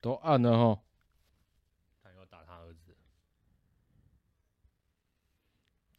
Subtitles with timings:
[0.00, 0.80] 都按了哈。
[2.02, 2.94] 他要打他儿子。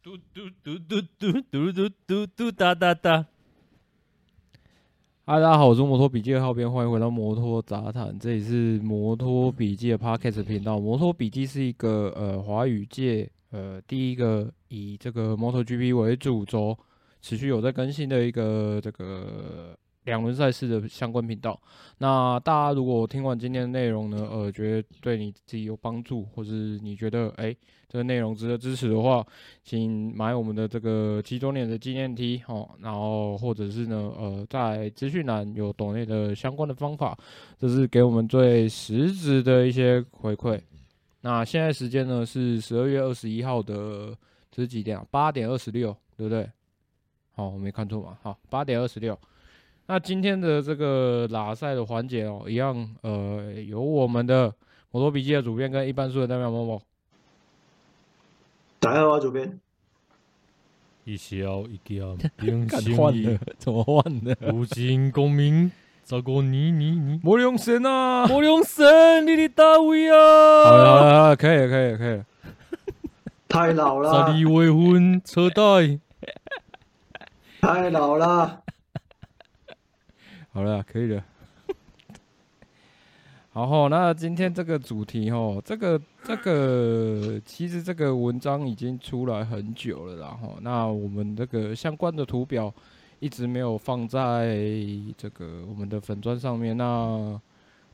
[0.02, 3.26] 嘟嘟嘟嘟嘟嘟嘟嘟嘟哒哒哒。
[5.26, 8.18] 嗨，大家好，我是摩托笔记的浩编，欢迎回到摩托杂谈。
[8.18, 10.80] 这里是摩托笔记的 Podcast 频道。
[10.80, 16.76] 摩托笔记是一个呃华语界呃第一个以这个 MotoGP 为主轴，
[17.20, 19.76] 持续有在更新的一个这个。
[20.04, 21.60] 两轮赛事的相关频道，
[21.98, 27.54] 那大家如果听完今天的内容呢，呃，觉得对你自己有帮助，或是你觉得哎、
[27.86, 29.24] 这个内容值得支持的话，
[29.62, 37.16] 请买我们的这个七周年的纪念 T 哦，然后或者是呢，呃，在资讯栏有懂内的相关的方法，
[37.58, 40.58] 这是给我们最实质的一些回馈。
[41.20, 44.16] 那现在时间呢是十二月二十一号的，
[44.50, 45.06] 这是几点啊？
[45.10, 46.50] 八点二十六，对不对？
[47.32, 48.16] 好，我没看错嘛？
[48.22, 49.18] 好，八点二十六。
[49.92, 54.54] 那今天的这个拉赛的环节哦，一样呃，有我们的
[54.92, 56.80] 摩托笔记的主编跟一般书的代表某某。
[58.78, 59.58] 大家好，主编。
[61.02, 64.36] 一笑一笑变 心意，怎么换的？
[64.52, 65.72] 无尽功名，
[66.04, 67.18] 照顾你你你。
[67.24, 70.66] 莫良神啊，莫良神，你的大位啊！
[70.66, 72.24] 好了好了，可以了可以了可以了。
[73.50, 74.12] 太老了。
[74.12, 75.98] 沙利未婚车贷。
[77.60, 78.62] 太老了。
[80.52, 81.24] 好了，可以了。
[83.52, 92.72] 然后，那今天这个主题哦，这个这个其实这个文章已经出来很久了，然后那我们这个相关的图表
[93.18, 94.56] 一直没有放在
[95.16, 96.76] 这个我们的粉砖上面。
[96.76, 97.40] 那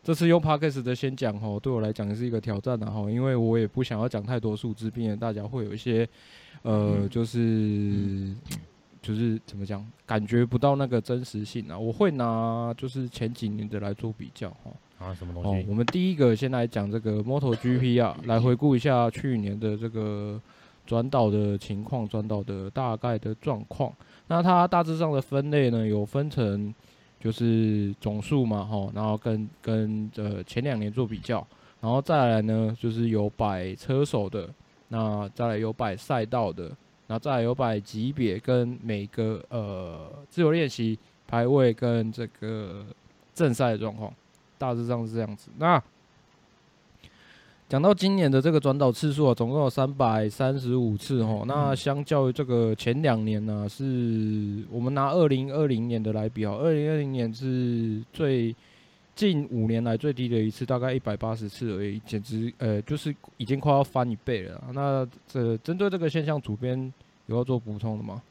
[0.03, 6.07] 这次用 Podcast 的先讲哦，对我来讲也是一个挑战，然后因为我也不想要讲太多数字，避免大家会有一些
[6.63, 7.39] 呃，就是。
[7.39, 8.37] 嗯
[9.07, 11.79] 就是怎么讲，感觉不到那个真实性啊！
[11.79, 14.73] 我会拿就是前几年的来做比较哈。
[14.99, 15.63] 啊，什么东西？
[15.63, 20.41] 哦，我们第一个先来讲这个 MotoGP 啊，来回顾一下去年的这个
[20.85, 23.93] 转导的情况，转导的大概的状况。
[24.27, 26.75] 那它大致上的分类呢，有分成
[27.21, 31.47] 就是总数嘛，哈，然后跟跟呃前两年做比较，
[31.81, 34.49] 然后再来呢就是有摆车手的，
[34.89, 36.73] 那再来有摆赛道的。
[37.07, 42.85] 然后再有摆级别跟每个呃自由练习排位跟这个
[43.35, 44.13] 正赛的状况，
[44.59, 45.51] 大致上是这样子。
[45.59, 45.83] 那
[47.69, 51.45] 讲到今年的这个转导次数啊，总共有三百三十五次哦。
[51.49, 58.55] 那相较于这个前两年呢、啊，是我们拿二零二零年的来比哦，二零二零年是最
[59.17, 64.63] 近五年来最低的一次，大概一百八十次而已，简直呃就是已经快要翻一倍了。
[64.75, 66.93] 那这针对这个现象，主编
[67.25, 68.23] 有要做补充的吗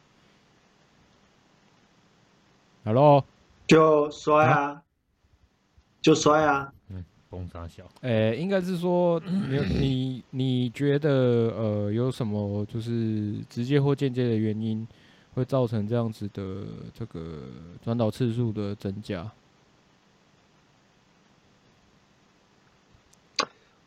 [2.84, 3.25] ？Hello，
[3.66, 4.81] 就摔啊，啊
[6.03, 6.72] 就摔啊。
[6.90, 7.84] 嗯，崩沙小。
[8.01, 11.09] 诶、欸，应该是说你你你觉得
[11.57, 14.88] 呃有什么就是直接或间接的原因
[15.34, 16.63] 会造成这样子的
[16.94, 17.40] 这个
[17.84, 19.28] 转导次数的增加？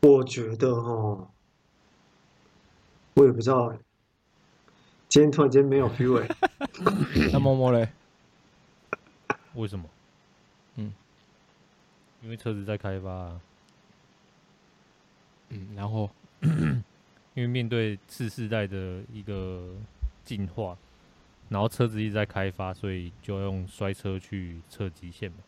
[0.01, 1.29] 我觉得哈，
[3.15, 3.73] 我也不知道，
[5.09, 6.27] 今天突然间没有 feel 哎，
[7.33, 7.89] 那摸摸嘞？
[9.55, 9.89] 为什么？
[10.75, 10.93] 嗯，
[12.21, 13.41] 因为车子在开发啊。
[15.49, 16.09] 嗯，然后
[17.33, 19.75] 因为面对次世代的一个
[20.23, 20.77] 进化，
[21.49, 25.39] 然后车子一直在开发，所以就用摔车去测极限嘛。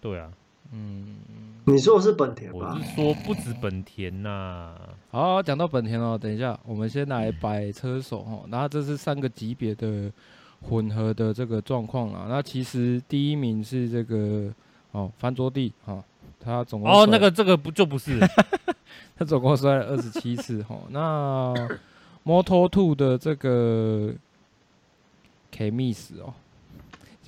[0.00, 0.32] 对啊。
[0.72, 1.16] 嗯，
[1.64, 2.78] 你说的是本田吧？
[2.78, 4.76] 我是说不止本田呐、啊。
[5.10, 8.44] 好，讲到本田哦，等一下，我们先来摆车手哦。
[8.48, 10.10] 那这是三个级别的
[10.62, 12.26] 混合的这个状况啊。
[12.28, 14.52] 那其实第一名是这个
[14.92, 16.02] 哦，翻桌地哈，
[16.38, 18.20] 他总共哦，那个这个不就不是，
[19.18, 20.78] 他总共摔了二十七次哈。
[20.90, 21.52] 那
[22.24, 24.14] Moto2 的这个
[25.50, 26.32] K-Miss 哦。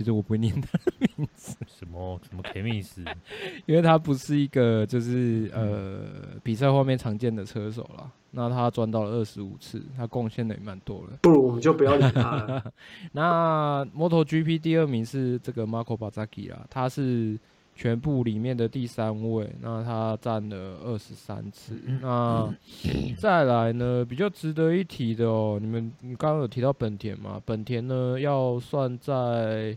[0.02, 3.04] 其实我不会念他的名字， 什么什么 K 密斯，
[3.66, 8.10] 因为他不是一个就是呃比赛画面常见的车手啦。
[8.34, 11.19] 那他赚到了二十五次，他贡献的也蛮多的。
[11.20, 12.72] 不如我们就不要理他了。
[13.12, 17.38] 那 MotoGP 第二名是这个 Marco Bezzecchi 啦，他是
[17.82, 21.75] 全部里面的第三位，那他占了二十三次。
[22.00, 22.49] 那
[23.19, 27.43] 再来呢，比较值得一提的哦，你们你刚刚有提到本田嘛？
[27.44, 29.76] 本田呢要算在。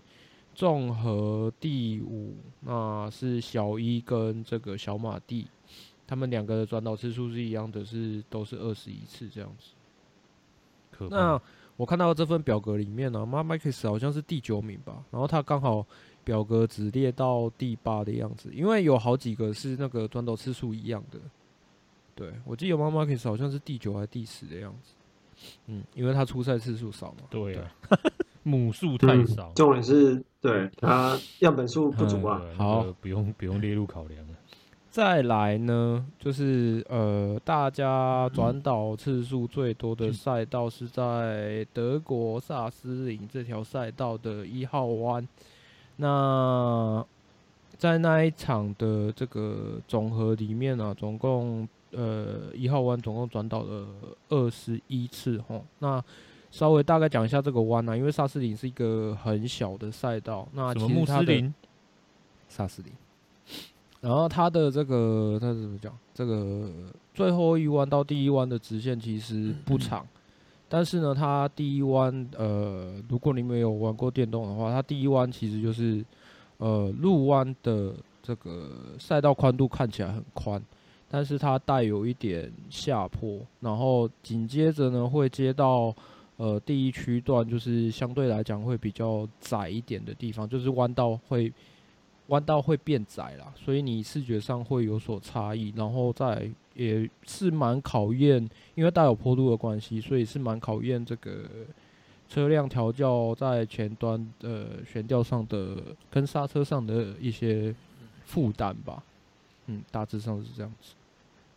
[0.58, 5.46] 综合第五，那是小一跟这个小马蒂，
[6.08, 11.10] 他们两个的转导次数是一样的，是都是二十一次这样子。
[11.10, 11.38] 那
[11.76, 15.86] 我看到这份表格里面呢，马麦克斯好像是第九名吧，然后他刚好
[16.26, 21.20] 表格只列到第八的样子，因为有好几个是那个转导次数一样的。
[22.16, 24.94] 对，我记得 Marquez 好像是第九还是第十的样子。
[25.68, 27.28] 嗯，因为他出赛次数少嘛。
[27.30, 27.72] 对啊，
[28.42, 29.52] 母数太少。
[29.54, 32.42] 重点是对他样本数不足啊。
[32.44, 34.34] 嗯、好，不用不用列入考量了。
[34.90, 45.28] 再来呢，就是呃，大家转导次数最多的赛道是在德国萨斯林这条赛道的一号弯。
[45.98, 47.06] 那
[47.78, 53.88] 在那一场的这个总和里面呢、啊，总共呃一号弯总共转倒了
[54.30, 55.62] 二十一次齁。
[55.80, 56.04] 那
[56.52, 60.48] 稍微大概讲一下这个弯啊，因为萨斯林是一个很小的赛道。
[60.54, 61.54] 那其实它的
[62.48, 62.92] 萨斯林。
[64.02, 65.92] 然后它的这个，它怎么讲？
[66.14, 66.70] 这个
[67.14, 70.06] 最后一弯到第一弯的直线其实不长，
[70.68, 76.04] 但是呢，它第一弯，呃，如果你没有玩过电动的话，它第一弯其实就是，
[76.58, 78.70] 呃，路弯的这个
[79.00, 80.62] 赛道宽度看起来很宽，
[81.10, 85.96] 但是它带有一点下坡，然后紧接着呢会接到，
[86.38, 91.52] 呃，第一区段就是相对来讲会比较窄一点的地方，就是弯道会。
[92.30, 101.46] 弯道会变窄啦，所以你视觉上会有所差异，然后再也是蛮考验，因为带有坡度的关系，所以是蛮考验这个
[102.30, 105.78] 车辆调教在前端的悬吊上的
[106.12, 107.74] 跟刹车上的一些
[108.26, 109.02] 负担吧。
[109.66, 110.94] 嗯，大致上是这样子。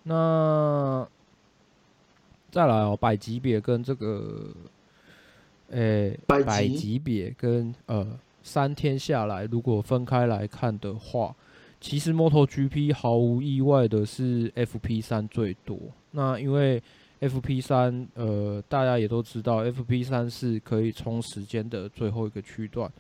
[0.05, 1.07] 那
[2.51, 4.47] 再来哦，百级别跟这个，
[5.71, 8.19] 诶、欸，百级别跟呃。
[8.41, 11.35] 三天下来，如果分开来看的话，
[11.81, 15.79] 其实 MotoGP 毫无意外的是 FP3 最多。
[16.11, 16.83] 那因为
[17.21, 22.91] FP3，呃，大家也都知道，FP3 是可以冲时间的最后一个区段，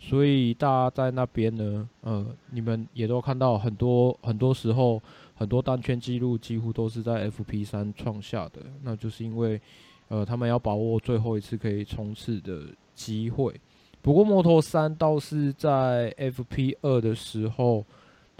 [0.00, 5.00] 所以大家在那边呢，呃，你们也都看到很多很多时候，
[5.34, 8.60] 很多单圈记录几乎都是在 FP3 创下的。
[8.82, 9.60] 那就是因为，
[10.08, 12.62] 呃，他们要把握最后一次可以冲刺的
[12.94, 13.54] 机会。
[14.02, 17.84] 不过，Moto 三倒是在 FP 二的时候，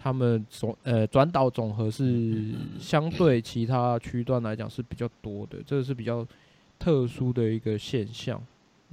[0.01, 6.25] 他们总呃转导总和是相对其他区段来讲是比较多的，这个是比较
[6.79, 8.41] 特殊的一个现象。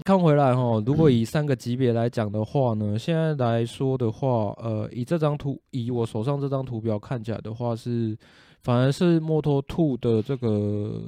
[0.04, 8.18] 看回来哈，如果以三个级别来讲的话呢，现在来说的话，呃，以这张图，以我手上这张图表看起来的话是，
[8.64, 11.02] 反而是 Moto Two 的这个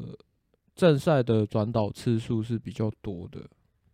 [0.76, 3.42] 正赛的转导次数是比较多的。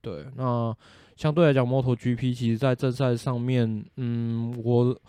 [0.01, 0.75] 对，那。
[1.15, 4.99] 相对来讲，MotoGP 其实在正赛上面，嗯，我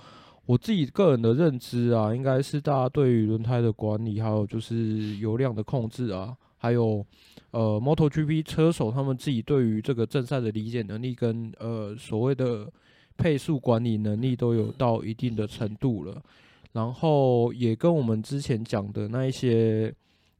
[0.46, 7.04] 我自己个人的认知啊，应该是大家对于轮胎的管理，还有就是油量的控制啊，还有
[7.50, 12.70] 呃，MotoGP 车手他们自己对于这个正赛的理解能力跟呃所谓的
[13.16, 16.22] 配速管理能力都有到一定的程度了，
[16.72, 19.94] 然后也跟我们之前讲的那一些。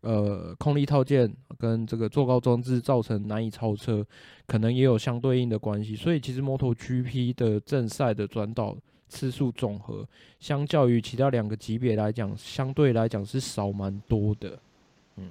[0.07, 4.07] 呃，空力套件跟这个坐高装置造成难以超车，
[4.47, 5.97] 可能也有相对应的关系。
[5.97, 8.77] 所以其实 MotoGP 的正赛的转导
[9.15, 10.05] 次数总和，
[10.41, 14.59] 相较于其他两个级别来讲，相对来讲是少蛮多的。
[15.15, 15.31] 嗯，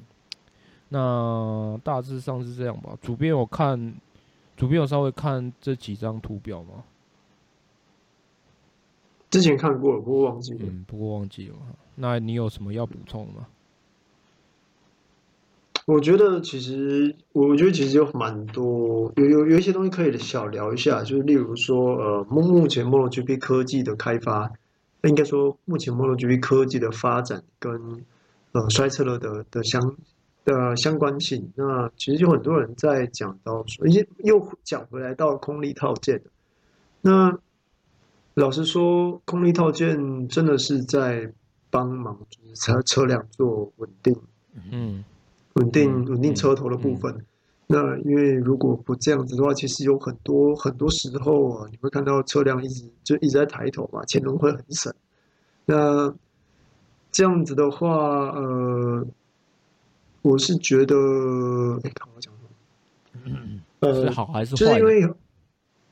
[0.87, 2.97] 那大致上是这样吧。
[3.01, 3.93] 主编有看，
[4.55, 6.85] 主编有稍微看这几张图表吗？
[9.29, 10.59] 之前看过了，不过忘记了。
[10.61, 11.55] 嗯，不过忘记了。
[11.95, 13.45] 那你有什么要补充吗？
[15.85, 24.49] 我觉得其实，我觉得其实有蛮多，有有有一些东西可以小聊一下，就是例如说，呃，目目前 MotoGP 科技的开发，
[25.03, 28.05] 应该说目前 MotoGP 科技的发展跟
[28.53, 29.97] 呃摔车了的的相
[30.45, 31.51] 的相关性。
[31.55, 36.21] 那其实有很多人在讲到说，又又讲回来到空力套件。
[37.01, 37.37] 那
[38.35, 41.33] 老实说，空力套件真的是在
[41.69, 44.15] 帮忙，就是车车辆做稳定。
[44.71, 45.03] 嗯。
[45.53, 47.15] 稳定稳定车头的部分，
[47.67, 54.91] 那因为如果不这样子的话，其实有很多很多时候啊，你会看到车辆一直就一直在抬头嘛，前轮会很省。
[55.65, 56.13] 那
[57.11, 59.05] 这样子的话，呃，
[60.23, 60.95] 我是觉得，
[61.83, 62.33] 哎，看我讲
[63.23, 63.59] 什么？
[63.81, 64.57] 呃，是好还是坏？
[64.57, 65.13] 就是因为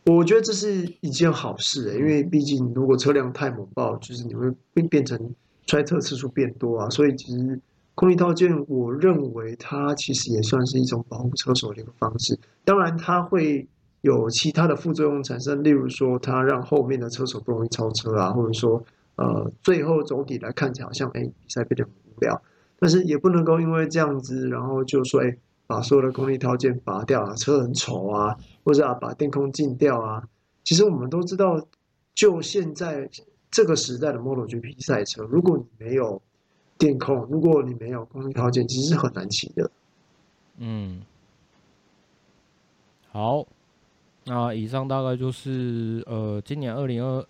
[0.06, 5.36] 我觉得这是一件好事，欸，因为毕竟如果车辆太猛爆，就是你会变变成
[5.68, 7.60] 摔车次数变多啊，所以其实。
[8.02, 12.36] 空力套件，我认为它其实也算是一种保护车手的一个方式。
[12.64, 13.68] 当然，它会
[14.02, 18.84] 有其他的副作用产生，例如说，它让后面的车手不容易超车啊，或者说，
[19.18, 22.42] 呃，最后总体来看起来好像，哎，比赛变得很无聊。
[22.80, 30.24] 但是也不能够因为这样子，然后就说，哎，把所有的空力套件拔掉啊，车很丑啊，或者啊，把电控禁掉啊。
[30.64, 31.68] 其实我们都知道，
[32.16, 33.08] 就现在
[33.52, 36.20] 这个时代的 MotoGP 赛车，如果你没有
[36.82, 39.70] 电控，如果你没有空气条件，其实是很难骑的。
[40.58, 41.04] 嗯，
[43.12, 43.46] 好，
[44.26, 47.24] 那以上大概就是呃，今年二零二，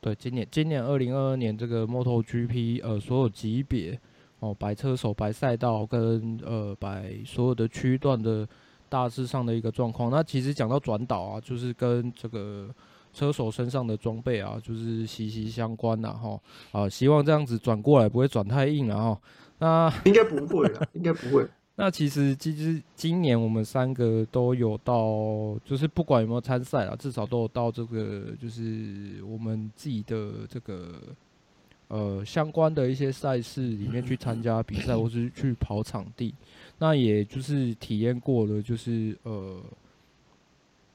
[0.00, 3.98] 对，今年今年二零二二年这个 MotoGP 呃所有级别
[4.38, 8.48] 哦，白车手、白赛道跟呃白所有的区段的
[8.88, 10.12] 大致上的一个状况。
[10.12, 12.72] 那其实讲到转导啊，就是跟这个
[13.12, 16.40] 车手身上的装备啊，就是息息相关呐哈。
[16.72, 19.20] 啊，希望这样子转过来不会转太硬了哈。
[19.58, 21.46] 那 应该不会了，应该不会。
[21.74, 31.00] 那其实其实今年我们三个都有到，就是不管有没有参赛啊，至少都有到这个，就是我们自己的这个
[31.88, 36.34] 呃相关的一些赛事里面去参加比赛， 或是去跑场地。
[36.78, 39.58] 那也就是体验过了，就是呃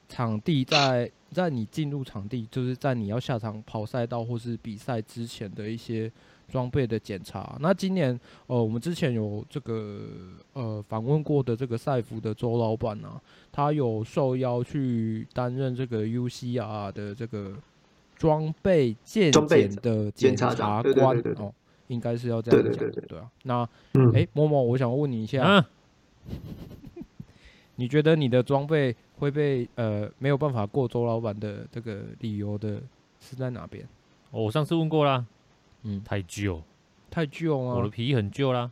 [0.08, 6.12] 场地在在你进入场地，就是在你要下场跑赛道或是比赛之前的一些。
[6.50, 7.58] 装备的检查。
[7.60, 10.08] 那今年，呃，我们之前有这个
[10.54, 17.54] 呃访问过的这个赛服的周老板啊，他有受邀去担任这个 UCR 的这个
[18.16, 21.54] 装备健检的检察官哦，
[21.88, 23.30] 应该是要这样讲，对对对，对啊。
[23.44, 25.70] 那，哎、嗯欸，某某，我想问你一下，啊、
[27.76, 32.82] 你觉得你的装备会被呃没有办法过周老板的这个理由的
[33.20, 33.84] 是在哪边？
[34.32, 35.26] 哦，我上次问过啦。
[35.84, 36.62] 嗯，太旧，
[37.10, 37.76] 太旧啊！
[37.76, 38.70] 我的皮很旧啦，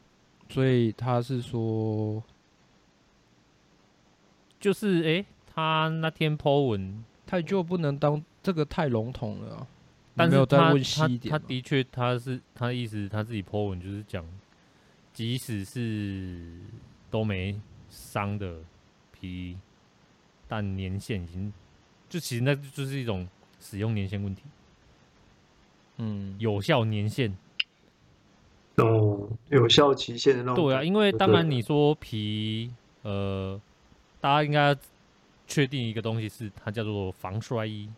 [0.49, 2.21] 所以他是说，
[4.59, 9.67] 就是哎、欸，他那天 po 文太旧不能当这个太笼统了、啊，
[10.15, 14.25] 但是他他，他的确他是他的意思他自己 po 文就是讲，
[15.13, 16.59] 即使是
[17.09, 17.57] 都没
[17.89, 18.57] 伤的
[19.13, 19.57] 皮，
[20.55, 21.51] 但年限已经，
[22.07, 23.27] 就其实那就是一种
[23.59, 24.41] 使用年限问题。
[25.97, 27.35] 嗯，有效年限
[28.77, 30.65] 哦，有效期限的那种。
[30.65, 32.71] 对啊，因为当然你说皮，
[33.01, 33.59] 呃，
[34.21, 34.73] 大家应该
[35.45, 37.89] 确定一个东西是它叫做防摔衣，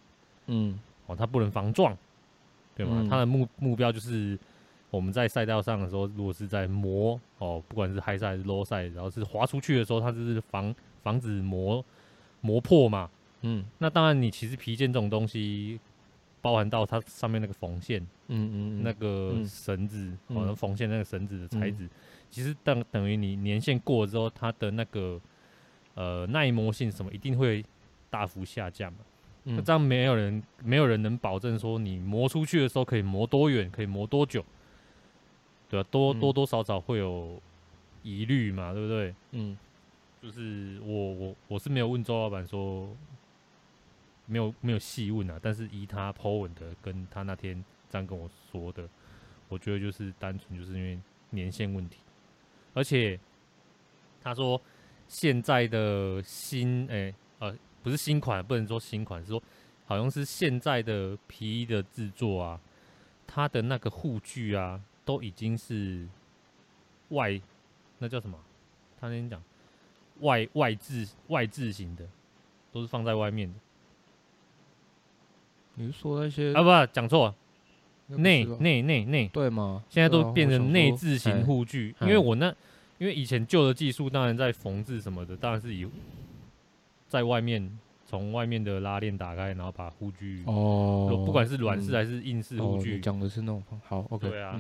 [0.48, 1.96] 嗯，哦，它不能防撞，
[2.76, 3.04] 对吗？
[3.04, 4.36] 嗯、它的目目标就是
[4.90, 10.74] 我们在赛道上的时候，如果是在磨哦，不管是 high 赛还是 low 赛，然后是滑出去的时候，它就是防
[11.04, 11.86] 防止磨
[12.41, 13.10] 磨破嘛，
[13.41, 15.79] 嗯，那当然你其实皮件这种东西。
[16.39, 21.89] 包含到它上面那个缝线，嗯嗯，那个绳子，好像缝线那个绳子的材质，
[22.29, 25.20] 其实等等于你年限过了之后，它的那个
[25.96, 27.65] 呃耐磨性什么一定会
[28.10, 29.00] 大幅下降嘛。
[29.44, 34.46] 那这样没有人没有人能保证说你磨出去的时候可以磨多远，可以磨多久，
[35.67, 35.88] 对吧？
[35.91, 37.41] 多多多少少会有
[38.03, 39.13] 疑虑嘛，对不对？
[39.32, 39.58] 嗯，
[40.22, 42.96] 就是我我我是没有问周老板说。
[44.30, 48.86] 没有没有细问啊，但是依他 po 文的，跟他那天这样跟我说的，
[49.48, 52.00] 我觉得就是单纯就是因为年限问题，
[52.74, 53.18] 而且
[54.22, 54.62] 他说
[55.08, 57.06] 现在的新诶、
[57.40, 59.42] 欸、呃不是新款，不能说新款，是说
[59.86, 62.60] 好像是现在的皮衣的制作啊，
[63.26, 66.06] 它的那个护具啊都已经是
[67.12, 67.40] 外
[68.00, 68.38] 那叫什么？
[69.00, 69.42] 他那天讲
[70.22, 72.06] 外外置外置型的，
[72.72, 73.56] 都是放在外面的。
[75.76, 76.62] 你是说那些啊？
[76.64, 77.34] 不，讲错，
[78.08, 79.84] 内内内内对吗？
[79.90, 82.48] 现在都变成内置型护具，因为我那
[82.98, 85.88] 因为以前旧的技术，当然在缝制什么的，当然是以
[87.08, 94.60] 在外面从外面的拉链打开，然后把护具哦，不管是软式还是硬式护具，讲的是那种好 OK 对啊，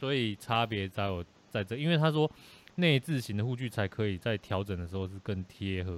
[0.00, 2.28] 所以差别在我在这，因为他说
[2.76, 5.92] 内置型的护具才可以在调整的时候是更贴合，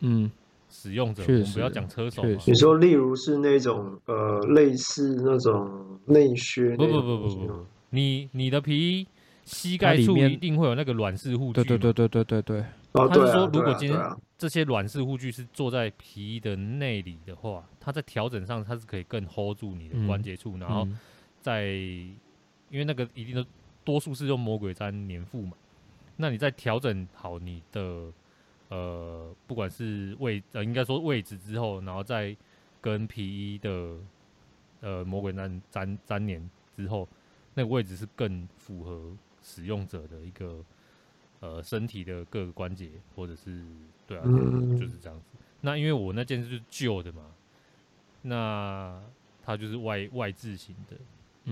[0.00, 0.30] 嗯。
[0.72, 2.28] 使用者，我们不要讲车手嘛。
[2.46, 9.04] 你说，例如是那种呃，类似那种内靴，不不不不不不，你你的皮
[9.44, 11.54] 膝盖处一定会有那个软式护具。
[11.54, 12.64] 对对对对对对对。
[12.92, 14.00] 他是说，如果今天
[14.38, 20.86] 这些软式护具是坐在皮的内里的话，它在调整上它是可以更 hold 住你的关节处，然后
[21.40, 23.44] 在因为那个一定都
[23.82, 25.54] 多数是用魔鬼毡粘附嘛，
[26.20, 28.12] 那你在调整好你的。
[28.72, 32.36] 呃，不管是位呃，应该说位置之后，然后再
[32.80, 33.96] 跟皮衣的
[34.80, 37.08] 呃魔鬼毡粘粘连之后，
[37.52, 39.12] 那个位置是更符合
[39.42, 40.64] 使用者的一个
[41.40, 43.60] 呃身体的各个关节，或者是
[44.06, 45.24] 对啊，就是这样子。
[45.60, 47.24] 那因为我那件是旧的嘛，
[48.22, 49.02] 那
[49.42, 50.96] 它就是外外置型的，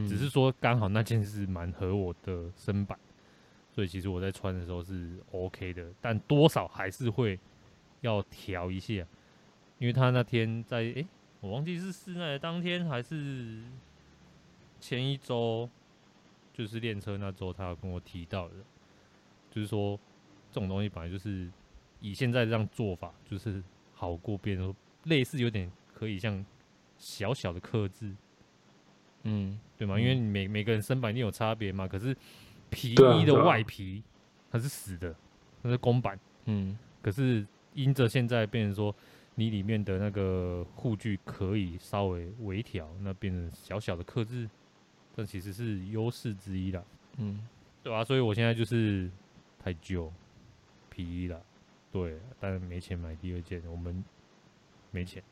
[0.07, 2.97] 只是说刚好那件是蛮合我的身板。
[3.79, 7.39] 所以其实我在穿的时候是 OK 的，但多少还是会
[8.01, 8.93] 要调一下，
[9.79, 11.07] 因为他那天在诶、欸，
[11.39, 13.63] 我忘记是室内的当天还是
[14.81, 15.71] 前一周，
[16.53, 18.55] 就是练车那周，他有跟我提到的，
[19.49, 19.97] 就是说
[20.51, 21.49] 这种东西本来就是
[22.01, 23.63] 以现在这样做法，就是
[23.95, 26.45] 好过别人说类似有点可以像
[26.97, 28.13] 小小的克制，
[29.23, 30.01] 嗯，对吗？
[30.01, 32.17] 因为你每每个人身板一定有差别嘛，可是
[32.71, 34.03] 皮衣的外皮
[34.51, 35.15] 它是死的，
[35.63, 38.95] 它是公版，嗯，可是因着现在变成说。
[39.41, 44.51] 你里面的那个护具可以稍微微调，那变成小小的克制，
[45.15, 46.83] 这其实是优势之一啦。
[47.19, 47.47] 嗯，
[47.81, 49.09] 对啊，所以我现在就是
[49.57, 50.13] 太旧
[50.91, 51.41] 皮衣了，
[51.93, 54.03] 对，但是没钱买第二件，我们
[54.91, 55.23] 没钱。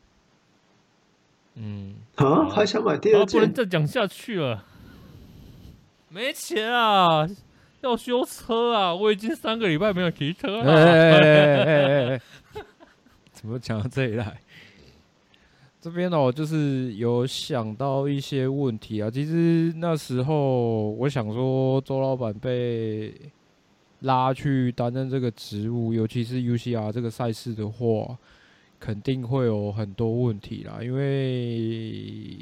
[1.55, 3.41] 嗯，啊，还想买第二件？
[3.41, 4.65] 不能再讲下去了，
[6.09, 7.29] 没钱啊，
[7.83, 10.73] 要修车啊，我已经三个礼拜没有提车了。
[10.73, 12.21] 欸
[13.33, 14.41] 怎么讲到这里来？
[15.81, 19.11] 这边呢，我就是有想到一些问题啊。
[19.11, 23.15] 其实那时候我想说，周老板被
[24.01, 28.17] 拉去担任这个职务，尤其是 UCR 这个赛事的话，
[28.81, 30.79] 肯定会有很多问题啦。
[30.83, 32.37] 因为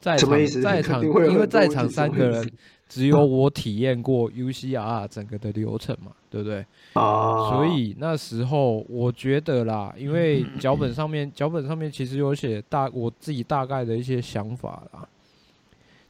[0.00, 2.52] 在场在 场，因为在场三个人。
[2.88, 6.66] 只有我体验过 UCR 整个的流程嘛，对不对？
[6.94, 15.08] 啊，所以那时候我觉得啦，因为脚本上面脚本上面其实有写大我自己大概的一些想法啦。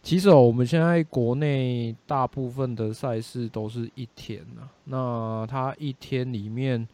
[0.03, 6.89] 其实哦，我们现在国内大部分的赛事都是一天呐，那它一天里面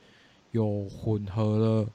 [0.51, 1.87] 有混合了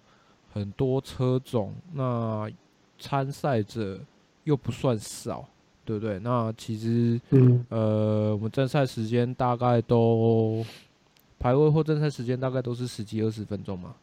[0.53, 2.49] 很多车种，那
[2.97, 3.99] 参赛者
[4.43, 5.47] 又不算少。
[5.83, 6.19] 对不对？
[6.19, 10.63] 那其实，嗯，呃，我们正赛时间大概都
[11.39, 13.95] 排位或正赛时间大概都是十几二十分钟嘛，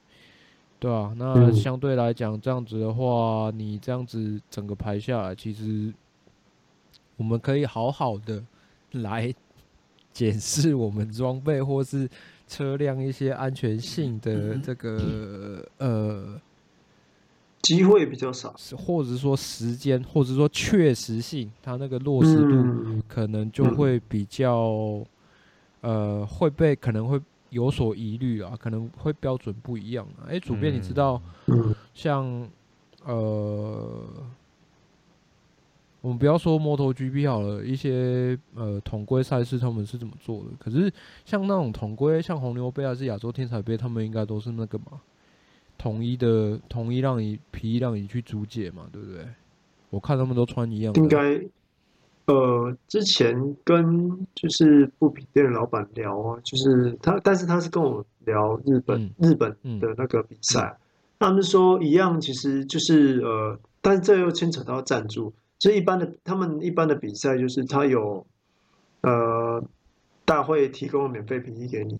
[0.80, 5.95] 对啊，那相对来讲，这样子的话，你这样子整个排下来，其实
[7.16, 8.45] 我们可以好好的
[8.90, 9.33] 来
[10.12, 12.11] 检视我们装备或是
[12.48, 16.40] 车辆一些安全性的 这个呃。
[17.76, 25.04] 机会比较少，或者说时间，或者说确实性，它那个落实度可能就会比较，
[25.83, 30.24] 呃，会被可能会有所疑虑啊，可能会标准不一样啊。
[30.31, 31.20] 哎，主编，你知道，
[31.92, 32.48] 像
[33.04, 34.02] 呃，
[36.00, 40.50] 我们不要说 MotoGP 好了，一些呃统规赛事他们是怎么做的？
[40.59, 40.90] 可是
[41.26, 45.00] 像那种统规，像红牛杯还是亚洲天才杯，他们应该都是那个嘛。
[45.78, 49.24] 统一的统一让你皮衣让你去租借嘛，对不对？
[49.90, 51.00] 我看他们都穿一样的。
[51.00, 51.40] 应该，
[52.26, 60.76] 呃，之前跟就是布匹店的老板聊啊，就是他，但是他是跟我聊日本、嗯、日本的那个比赛，嗯、
[61.20, 68.26] 他们说一样，其实就是呃，但是这又牵扯到赞助，就是一般的他们一般的比赛就是他有
[69.00, 69.64] 呃
[70.26, 71.98] 大会提供免费皮衣给你。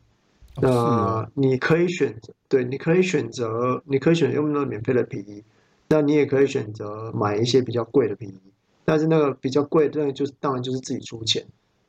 [0.61, 5.45] 那、你可以选择，对，你可以选择，你可以选择用那免费的皮衣，
[5.89, 8.41] 那你也可以选择买一些比较贵的皮衣，
[8.85, 11.45] 但是那个比较贵的，那就是当然就是自己出钱。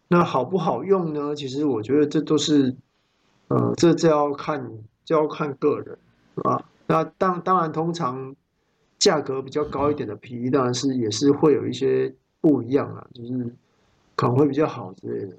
[0.08, 1.36] 那好不好用呢？
[1.36, 2.76] 其实我觉得这都是，
[3.48, 4.72] 呃，这这要看，
[5.06, 5.98] 就要看个人，
[6.36, 6.66] 是吧？
[6.88, 8.36] 那当当然，通常
[8.98, 13.54] 价格比较高一点的皮衣，当然是也是会有一些不一样啊，就是
[14.16, 15.36] 可能会比较好之类的。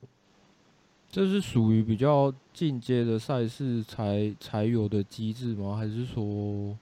[1.10, 5.74] 这是属于比较进阶的赛事才才有的机制吗？
[5.76, 6.76] 还是说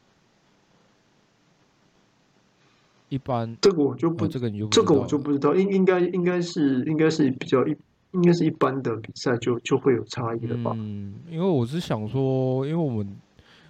[3.08, 3.56] 一般？
[3.62, 5.54] 这个我就不，这个你就这个我就不知道。
[5.54, 7.74] 应应该应该是应该是比较一，
[8.12, 10.72] 应该是一般的比赛就就会有差异的吧？
[10.76, 13.16] 嗯，因为我是想说，因为我们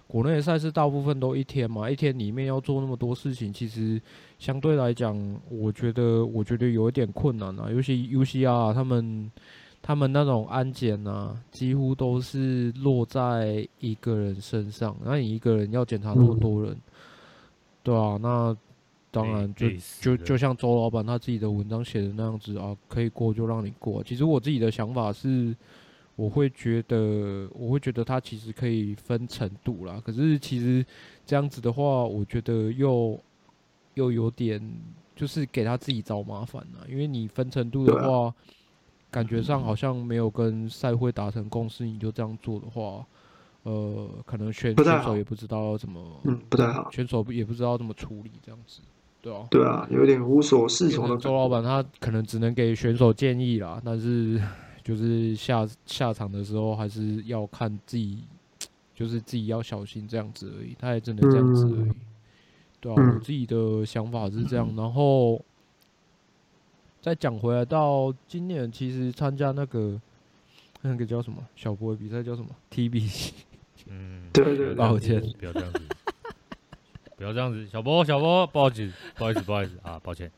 [0.07, 4.01] 国内的赛事大部分都一天嘛，一天里面要做那么多事情，其实
[4.37, 5.17] 相对来讲，
[5.49, 7.71] 我觉得我觉得有一点困难啊。
[7.71, 9.31] 尤其 UCR 他们。
[9.81, 14.95] 他们那种安检啊，几乎都是落在一个人身上。
[15.03, 16.77] 那你一个人要检查那么多人，
[17.81, 18.55] 对啊，那
[19.09, 19.67] 当然就
[19.99, 24.03] 就就像周老板他自己的文章写的那样子啊，可以过就让你过。
[24.03, 25.55] 其实我自己的想法是，
[26.15, 29.99] 我会觉得，我会觉得他其实可以分程度啦。
[30.05, 30.85] 可是其实
[31.25, 33.19] 这样子的话，我觉得又
[33.95, 34.61] 又有点
[35.15, 38.31] 就是给他自己找麻烦了，因为你分程度的话。
[39.11, 43.05] 感觉上好像没有跟赛会达成共识，你就这样做的话，
[43.63, 46.89] 呃，可能选选手也不知道要怎么，嗯，不太好。
[46.91, 48.81] 选手也不知道怎么处理这样子，
[49.21, 51.17] 对啊，对啊，有点无所适从的。
[51.17, 54.41] 周老板他可能只能给选手建议啦，但是
[54.83, 58.23] 就是下下场的时候还是要看自己，
[58.95, 60.75] 就是自己要小心这样子而已。
[60.79, 61.91] 他也只能这样子而已，
[62.79, 64.71] 对啊，嗯我自己的想法是这样。
[64.75, 65.43] 然后
[67.01, 69.99] 再讲回来到今年，其实参加那个
[70.81, 71.37] 那个叫什么？
[71.55, 73.31] 小博的比赛叫什么？TBC，
[73.87, 74.75] 嗯， 对对对。
[74.75, 75.21] 抱歉。
[75.39, 75.81] 不要这样子，
[77.15, 79.77] 不要这样子，小波小波，不好意思，不好意思，不好意思。
[79.81, 80.29] 啊，抱歉。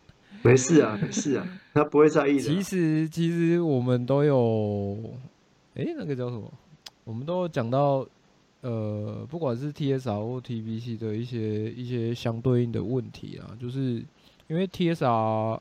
[0.43, 2.39] 没事啊，没事啊，他不会在意的。
[2.41, 4.97] 其实其实我们都有，
[5.75, 6.51] 哎、欸，那个叫什么？
[7.03, 8.05] 我们都有讲到，
[8.61, 14.03] 呃，不管是 TSR 或 TBC 的一些一些相对应的问题啊，就是
[14.47, 15.59] 因为 TSR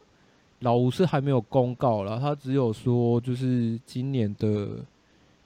[0.60, 4.78] 老吴是还没有公告了，他只有说就是今年的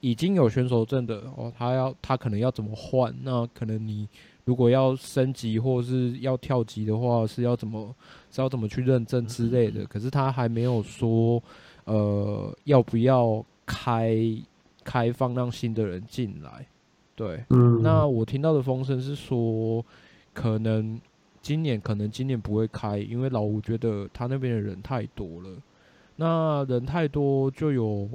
[0.00, 4.08] 已经有选手证的哦，他要他可能要怎么换，那可能你。
[4.46, 7.94] 如果要升级或是要跳级的话，是要怎么
[8.30, 9.86] 是要怎么去认证之类的？
[9.86, 11.42] 可是他还没有说，
[11.86, 14.14] 呃，要不要开
[14.84, 16.66] 开放让新的人进来？
[17.16, 19.82] 对，嗯，那我听到的风声是说，
[20.34, 21.00] 可能
[21.44, 25.50] 今年可能今年不会开，因为老吴觉得他那边的人太多了。
[26.16, 28.08] 那人太多就有，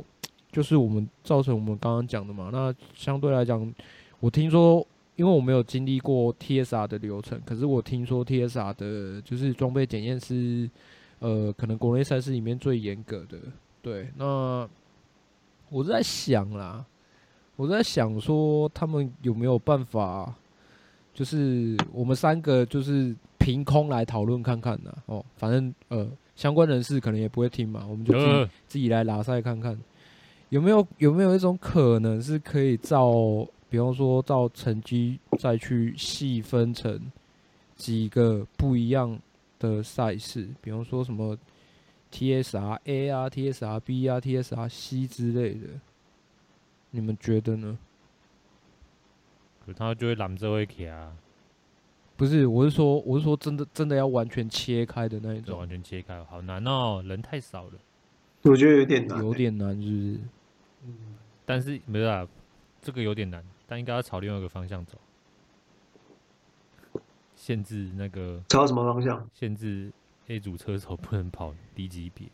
[0.52, 2.50] 就是我们造成我们刚刚讲的嘛。
[2.52, 3.72] 那相对来讲，
[4.20, 4.84] 我听说。
[5.16, 10.70] 因为我没有经历过 TSR 的流程，可是我听说 TSR 的就是装备检验是，
[11.20, 13.38] 呃，可能国内赛事里面最严格的。
[13.82, 14.66] 对，那
[15.70, 16.86] 我是在想啦，
[17.58, 20.34] 我在想说他们有没有办法，
[21.14, 24.94] 就是我们三个就是凭空来讨论看看呢？
[25.08, 29.78] 哦，反正呃，相关人士可能也不会听嘛，我们就自己自己来拉赛看看，
[30.50, 33.48] 有没有有没有一种可能是可以照。
[33.72, 37.00] 比方说，照成绩再去细分成
[37.76, 39.20] 几个不一样
[39.60, 41.38] 的赛事，比方说什么
[42.12, 45.68] TSR A 啊、TSR B 啊、TSR C 之类的，
[46.90, 47.78] 你们觉得呢？
[49.72, 51.14] 可他就会揽这位卡啊？
[52.18, 57.74] 不是，我是说，我是说，真的，真的要完全切开的那一种，完全切开，好难哦，人太少了，
[58.42, 60.20] 我觉得有点难，有点难，是不是？
[60.86, 60.96] 嗯，
[61.46, 62.32] 但是没办法，
[62.82, 63.44] 这个有点难。
[63.68, 64.98] 但应该要朝另外一个方向走，
[67.36, 69.30] 限制那个朝什么方向？
[69.34, 69.92] 限制
[70.28, 72.28] A 组车手不能跑低级别。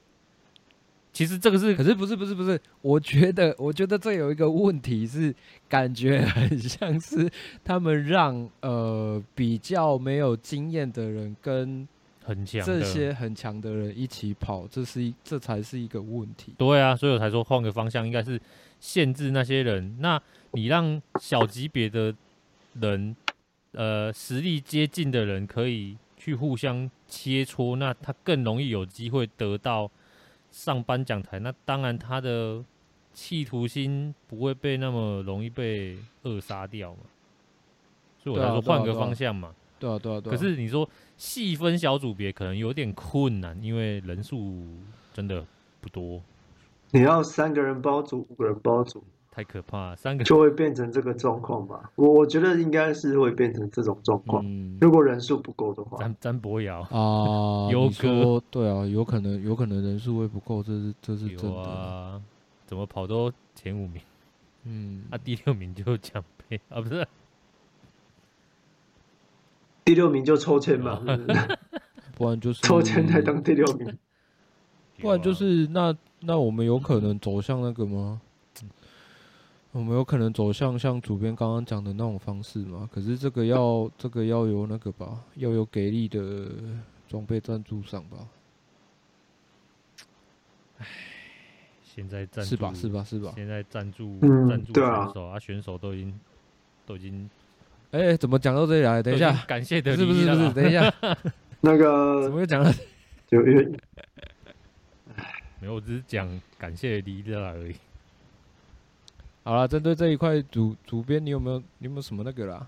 [1.15, 2.60] 其实这个是，可是不是不是不是？
[2.82, 5.34] 我觉得 我觉得这有一个问题是，
[5.69, 7.32] 感觉很像是
[7.63, 11.88] 他们让呃比较没有经验的人跟
[12.21, 16.54] 很强这些很强的人一起跑，这是一这才是一个问题。
[16.58, 18.38] 对啊，所以我才说换个方向，应该是
[18.82, 19.95] 限制那些人。
[20.01, 22.13] 那你让小级别的
[22.82, 23.15] 人，
[23.71, 29.89] 呃，实力接近的人可以去互相切磋，那他更容易有机会得到
[30.55, 31.37] 上颁奖台。
[31.39, 32.63] 那当然，他的
[33.13, 36.99] 企图心不会被那么容易被扼杀掉嘛。
[38.17, 39.53] 所以我才说换个方向嘛。
[39.77, 40.31] 对啊，对啊，对啊。
[40.31, 44.65] 可是你说细分小组别可能有点困难，因为人数
[45.13, 45.45] 真的
[45.81, 46.21] 不多。
[46.91, 49.03] 你要三个人包组，五个人包组。
[49.36, 51.91] 太可怕了，三个就会变成这个状况吧。
[51.95, 54.41] 我我觉得应该是会变成这种状况。
[54.45, 62.21] 嗯，如果人数不够的话，詹詹博尧啊， 有说对啊，有可能有可能人数会不够，这是这是真的啊。
[62.65, 64.02] 怎么跑都前五名，
[64.63, 67.06] 嗯，啊第六名就奖杯 啊，不是
[69.84, 71.02] 第六名就抽签嘛？
[72.15, 73.98] 不然就是抽签才当第六名，
[75.00, 78.21] 不然就是那那我们有可能走向那个吗？
[79.75, 82.89] 我们有可能走向像主编刚刚讲的那种方式吗？
[82.93, 86.49] 可是这个要这个要有那个吧，要有给力的
[87.09, 88.17] 装备赞助商吧。
[90.77, 90.88] 唉，
[91.83, 92.73] 现在赞助是吧？
[92.73, 93.03] 是吧？
[93.03, 93.33] 是吧？
[93.35, 96.19] 现在赞助嗯赞助对啊选手啊，选手都已经
[96.85, 97.29] 都已经，
[97.91, 99.03] 哎、欸，怎么讲到这里来？
[99.03, 100.89] 等一下，感谢的，不是不是不是，等一下，
[101.59, 102.71] 那个怎么又讲了？
[103.27, 103.65] 就因为
[105.59, 107.75] 没有，我只是讲感谢的离了而已。
[109.45, 112.67] 好了，针对这一块主主编，你有没有你有没有什么那个啦？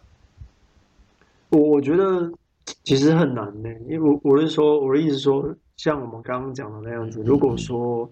[1.50, 2.32] 我我觉得
[2.84, 8.08] 其实很难呢，因为我我是说我的意思说，像我们刚刚讲的那样子，如果说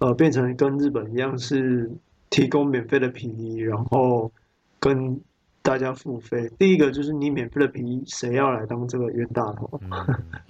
[0.00, 1.90] 呃变成跟日本一样是
[2.28, 4.30] 提供免费的皮衣，然后
[4.78, 5.18] 跟
[5.62, 9.80] 大家付费，第一个就是你免费的皮衣，谁要来当这个冤大头？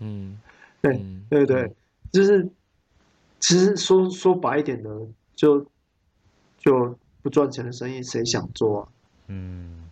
[0.00, 0.36] 嗯，
[0.82, 1.72] 对嗯对对，
[2.10, 2.50] 就是
[3.38, 4.90] 其实说说白一点的，
[5.36, 5.64] 就
[6.58, 6.98] 就。
[7.22, 8.88] 不赚钱的生意谁想做啊？
[9.28, 9.88] 嗯，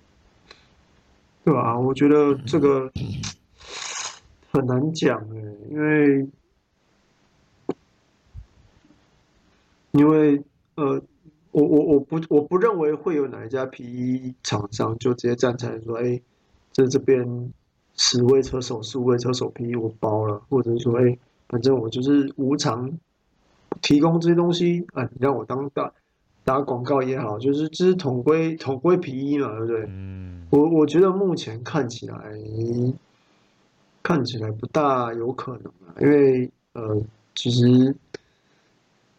[1.44, 1.78] 对吧？
[1.78, 2.90] 我觉得这个
[4.50, 5.38] 很难讲哎，
[5.70, 6.28] 因为
[9.92, 10.42] 因为
[10.74, 11.02] 呃，
[11.50, 16.20] 我我我不我不认为会有哪一家 PE 厂商就直接站起来说，哎，
[16.72, 17.52] 这这边
[17.96, 22.98] 十位车手、十五位车手 PE 我包了，或者是说，哎，反正我就是无偿
[23.82, 25.92] 提供这些东西，啊，你让我当打
[26.48, 29.84] 打广告也好，就是这是统规统规皮衣嘛，对不对？
[29.88, 32.16] 嗯，我我觉得目前看起来
[34.02, 37.02] 看起来不大有可能啊，因为呃，
[37.34, 37.94] 其实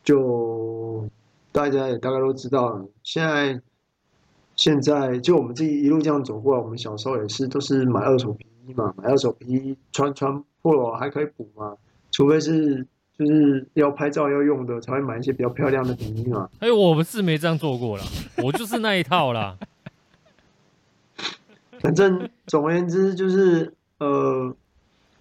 [0.03, 1.07] 就
[1.51, 3.61] 大家也大概都知道，现在。
[4.55, 11.77] 现在就我们自己一路这样走过来，我们小时候也是都是买二手皮衣嘛，买二手皮衣穿穿破了还可以补嘛，
[12.11, 12.85] 除非是
[13.19, 16.49] 就是要拍照要用的才会买一些比较漂亮的皮衣嘛。
[16.59, 18.03] 哎，我们是没这样做过啦，
[18.41, 19.57] 我就是那一套啦。
[21.81, 24.55] 反正总而言之就是呃，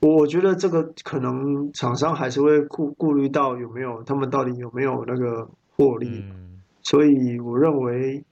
[0.00, 8.24] 我觉得这个可能厂商还是会顾顾虑到有没有他们到底有没有那个获利，嗯，所以我认为。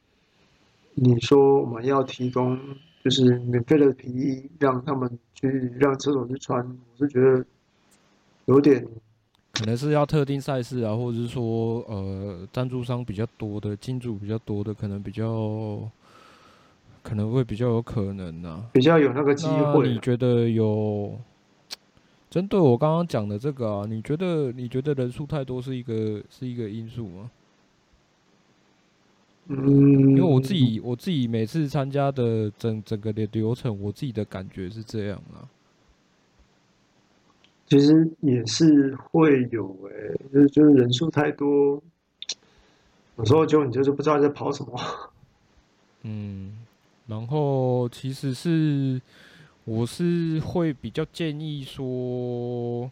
[0.99, 2.59] 你说我们要提供
[3.05, 7.45] 就是免费的皮衣，让他们去让车手去穿，我是觉得
[8.47, 8.83] 有点，
[9.59, 15.81] 可能是要特定赛事啊，或者是说呃赞助商比较多的、金主比较多的，可能比较
[17.03, 19.89] 可能会比较有可能啊，比较有那个机会。
[19.89, 21.19] 你觉得有
[22.29, 23.87] 针对我刚刚讲的这个啊？
[23.89, 27.31] 你觉得你觉得人数太多是一个是一个因素吗？
[29.49, 35.49] 嗯，因为我自己我自己每次参加的整整个的流程，我自己的感觉是这样啊。
[37.67, 41.83] 其实也是会有诶、就是就是人数太多，
[43.17, 44.81] 有时候就你就是不知道在跑什么。
[46.03, 46.59] 嗯，
[47.07, 49.01] 然后其实是
[49.65, 52.91] 我是会比较建议说。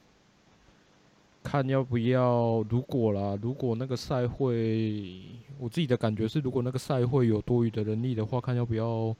[1.46, 5.20] 看要不要，如果啦，如果那个赛会，
[5.58, 9.14] 我自己的感觉是，如果那个赛会有多余的人力的话，看要不要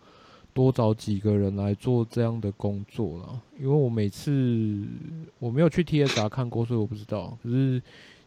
[0.55, 3.43] 多找几个人来做这样的工作了。
[3.59, 4.87] 因为我每次
[5.39, 7.37] 我没有去 TSR 看过，所以我不知道。
[7.43, 7.83] 可是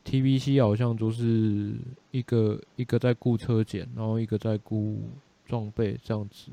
[0.06, 1.74] TBC 好像就是
[2.12, 5.00] 一个一个在雇车检，然后一个在雇
[5.48, 6.52] 装备这样子。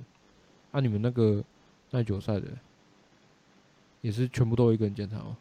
[0.73, 1.45] 啊，你们那个
[1.91, 2.47] 耐久赛的，
[4.01, 5.37] 也是全部都一个人检查吗？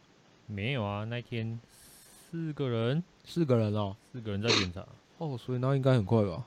[0.46, 1.58] 没有啊，那天。
[2.30, 4.84] 四个人，四个人哦，四个人在检查
[5.18, 6.44] 哦，所以那应该很快吧？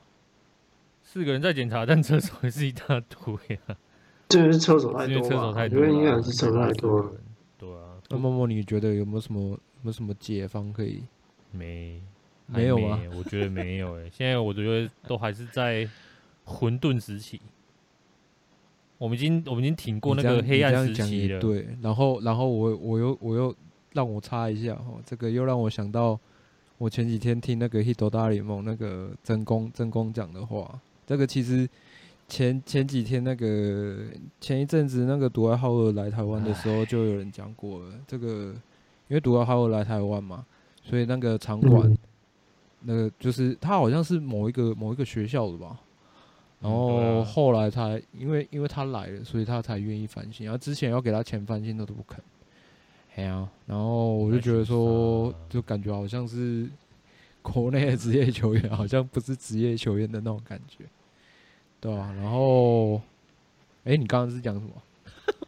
[1.10, 3.34] 四个人在检查，但厕所也是一大堆
[3.66, 3.74] 啊。
[4.28, 7.12] 这个是车手太多，因为车手太多，因为应该是车手太多了。
[7.56, 11.02] 对啊，那默默你觉得有没有什么有没有什么解方可以？
[11.50, 12.02] 没，
[12.44, 13.00] 没有啊？
[13.16, 14.10] 我觉得没有诶、欸。
[14.12, 15.88] 现在我觉得都还是在
[16.44, 17.40] 混沌时期。
[18.98, 21.40] 我们已经我们已经挺过那个黑暗时期了。
[21.40, 23.56] 对，然后然后我我又我又。
[23.94, 26.16] 让我插一下哈，这个又让我想到
[26.76, 30.78] 我前几天听那个《Hito 大联盟》那个真宫真宫讲的话。
[31.08, 31.66] 这个其实
[32.28, 33.96] 前前几天那个
[34.42, 37.94] 前一阵子那个独爱浩二来台湾的时候，就有人讲过了。
[38.06, 38.52] 这个
[39.08, 40.44] 因为独爱浩二来台湾嘛，
[40.84, 41.96] 所以那个场馆，
[42.82, 45.80] 那个就是他好像是某一个某一个学校的吧。
[46.60, 50.44] 然后后来他因为因为他来了，所以他才愿意翻新。
[50.44, 52.22] 然后之前要给他钱翻新，他都不肯。
[53.24, 56.68] 啊，然后我就觉得说，就感觉好像是
[57.42, 60.84] 国内的职业球员，好像不是职业球员的那种感觉，
[61.80, 63.00] 对啊，然后，
[63.84, 64.70] 哎，你刚刚是讲什么？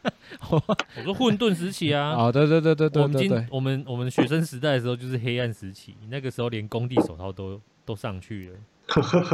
[0.50, 2.10] 我说混沌时期啊！
[2.16, 8.56] 啊，对对对对对，我们我们我们学生时代的时候就是黑暗时期，那个时候连工地手套都都上去了，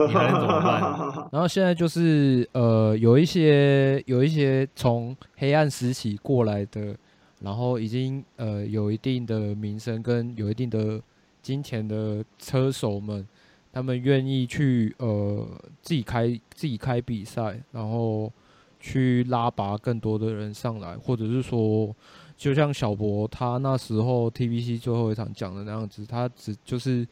[0.09, 1.29] 你还能怎么办？
[1.33, 6.97] 然后现在就是呃，有一些有一些从黑暗时期过来的。
[7.39, 10.99] 然后已经呃有一定的名声跟有一定的
[11.43, 13.29] 金钱的车手们，
[13.77, 15.47] 他们愿意去呃
[15.83, 18.33] 自己开自己开比赛，然后
[18.81, 21.95] 去拉拔更多的人上来，或者是说，
[22.39, 27.07] 就像小博他那时候 TBC 最后一场讲的那样子，他只就是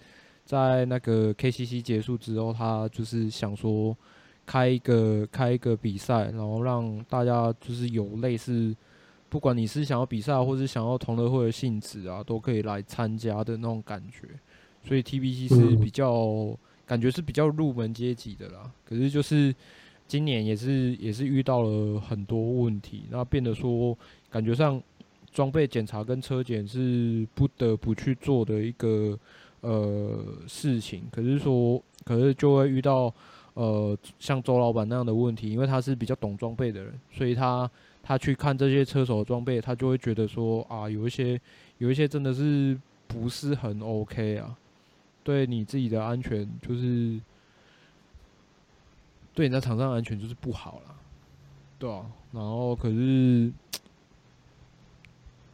[0.46, 3.94] 在那个 KCC 结束之后，他就是想说
[4.46, 8.74] 开一个开一个比赛，然后让大家就是有类似。
[9.28, 14.28] 不管你是想要比赛，或是想要同乐会的性质啊，都可以来参加的那种感觉。
[14.84, 18.70] 所以 TBC 是比较感觉是比较入门阶级的啦。
[18.84, 19.54] 可是就是
[20.06, 23.96] 今年也是也是遇到了很多问题，那变得说
[24.30, 24.80] 感觉上
[25.32, 29.18] 装备检查跟车检是不得不去做的一个
[29.60, 31.04] 呃事情。
[31.10, 33.12] 可是说，可是就会遇到
[33.54, 37.70] 呃像周老板那样的问题，因为他是比较懂装备的人，所以他。
[38.06, 41.40] 他去看这些车手的装备，他就会觉得说啊，有一些
[41.78, 44.54] 有一些真的是不是很 OK 啊，
[45.24, 47.18] 对你自己的安全就是
[49.32, 50.94] 对你在场上安全就是不好了，
[51.78, 53.50] 对啊，然后可是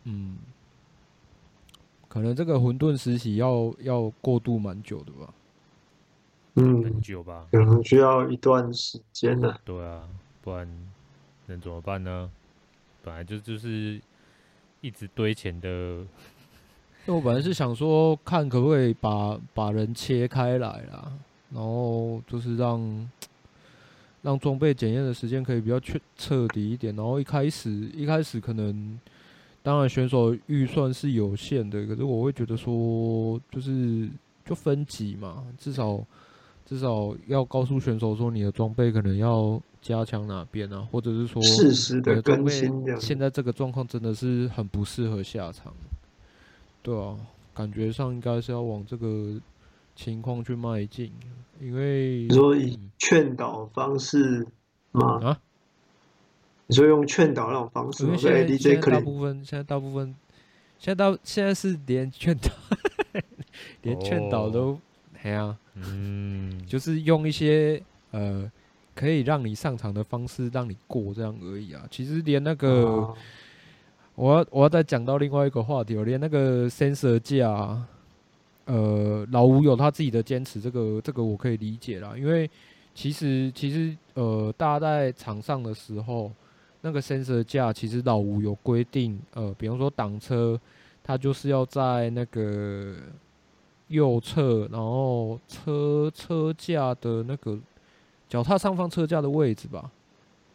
[0.04, 0.36] 嗯，
[2.08, 5.32] 可能这个混沌时期要要过渡蛮久的吧。
[6.56, 9.56] 嗯，很久吧，可能需要一段时间呢。
[9.64, 10.08] 对啊，
[10.42, 10.68] 不然
[11.46, 12.28] 能怎么办呢？
[13.04, 14.00] 本来就就是
[14.80, 16.04] 一直堆钱的。
[17.06, 21.12] 那我本来是想说，看可不可以把把人切开来啦，
[21.52, 23.10] 然后就是让
[24.22, 26.94] 让装备检验的时间可以比较彻彻底一点。
[26.94, 28.98] 然后一开始一开始可能，
[29.62, 34.08] 当然选手预算是有限的，可是我会觉得说，就是
[34.44, 36.00] 就分级嘛，至少。
[36.66, 42.70] 至少要告诉选手说，你的装备可能要加强哪边啊，或者是说，适时的更新。
[43.00, 45.74] 现在这个状况真的是很不适合下场，
[46.82, 47.16] 对啊，
[47.54, 49.40] 感觉上应该是要往这个
[49.94, 51.12] 情况去迈进，
[51.60, 54.46] 因为你说以劝导方式
[54.92, 55.20] 吗？
[55.22, 55.40] 啊？
[56.66, 58.08] 你说用劝导那种方式吗？
[58.08, 60.14] 因为现在现在大部分现在大部分
[60.78, 62.50] 现在到现在是连劝导
[63.82, 64.78] 连劝导都。
[65.22, 68.50] 哎呀，嗯，就是用一些呃
[68.94, 71.86] 可以让你上场的方式让你过这样而已啊。
[71.90, 73.16] 其实连那个，哦、
[74.20, 77.82] 我要我要再讲到另外一个话题，我连那个 sensor 架，
[78.66, 82.12] 呃，老吴有他自己的坚持，这个这个我可以理解啦。
[82.14, 82.48] 因为
[82.94, 86.30] 其实其实呃，大家在场上的时候，
[86.82, 90.60] 那个 sensor 架其实老吴有规定，呃，比方说挡车，
[91.02, 92.94] 他就是要在那个。
[93.88, 97.58] 右侧，然后车车架的那个
[98.28, 99.90] 脚踏上方车架的位置吧，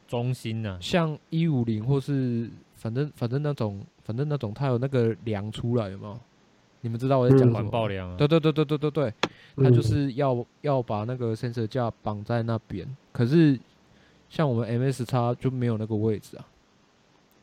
[0.07, 0.79] 中心呢、啊？
[0.79, 6.19] 像一五零或是反正反正那种反正那种，它有那个梁出来有没有？
[6.81, 7.53] 你们知道我在讲什么？
[7.55, 8.15] 环抱梁啊！
[8.15, 9.13] 对对对对对对对，
[9.55, 12.87] 它就是要要把那个 sensor 架绑在那边。
[13.11, 13.59] 可是
[14.29, 16.45] 像我们 MS 叉就没有那个位置啊。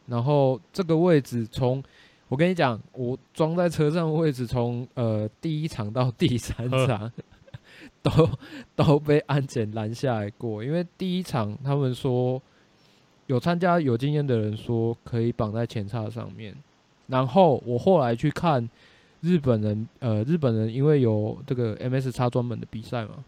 [0.07, 1.83] 然后这个位置从
[2.29, 7.11] 我跟你讲，我装在车上的位置，从呃第一场到第三场，
[8.01, 8.11] 都
[8.77, 10.62] 都被安检拦下来过。
[10.62, 12.40] 因为第一场他们说
[13.33, 16.55] 有参加有经验的人说可以绑在前叉上面，
[17.07, 18.68] 然后我后来去看
[19.21, 23.25] 日本人，呃日本人因为有这个 MS 叉专门的比赛嘛，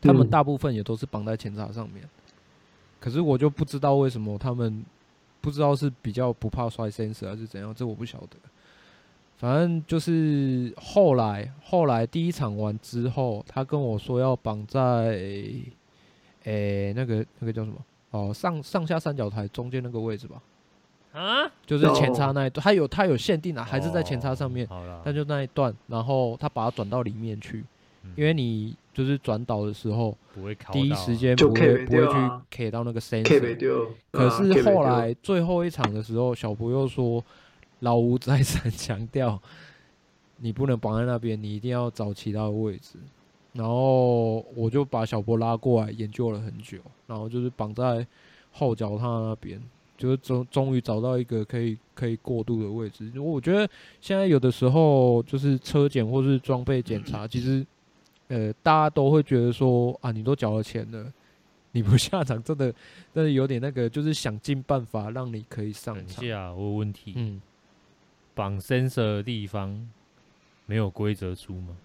[0.00, 2.08] 他们大部分也都是绑在前叉上面，
[2.98, 4.84] 可是我就不知道为什么他们。
[5.42, 8.36] 不知道是比较不怕摔 sensor 还是怎样，这我不晓得。
[9.38, 15.64] 反正就是后来，后来第一场完之后，他跟我说要绑在，诶、
[16.44, 17.78] 欸，那个那个叫什么？
[18.10, 20.42] 哦，上上下三角台中间那个位置吧。
[21.12, 21.50] 啊？
[21.66, 24.66] 就是前叉那一段，他有它有限定啊，还是在前叉上面。
[24.66, 25.02] 好了。
[25.04, 27.64] 那就那一段，然后他把它转到里面去，
[28.16, 28.76] 因为你。
[28.92, 32.12] 就是转导的时候，不会第一时间不会不会去
[32.50, 33.88] K 到那个 sensor。
[34.10, 37.24] 可是后来最后一场的时候，小博又说，
[37.78, 39.40] 老吴再三强调，
[40.38, 42.98] 你不能绑在那边，你一定要找其他的位置。
[43.52, 48.06] 然后我就把小波拉过来研究了很久，然后就是绑在
[48.52, 49.60] 后脚踏那边，
[49.96, 53.10] 就是终终于找到一个可以可以过渡的位置。
[53.18, 53.68] 我觉得
[54.00, 57.66] 现在有的时候就是车检或是装备检查，其实。
[58.32, 61.12] 呃，大家都会觉得说啊，你都缴了钱了，
[61.72, 62.72] 你不下场，真的，
[63.12, 66.24] 真的有点那个，就是想尽办法让你可以上场。
[66.24, 67.12] 下，我有问题。
[67.16, 67.42] 嗯，
[68.32, 69.84] 绑 sensor 的地方
[70.66, 71.76] 没有规则书吗？